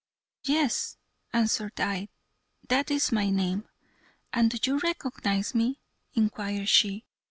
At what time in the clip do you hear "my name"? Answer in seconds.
3.11-3.67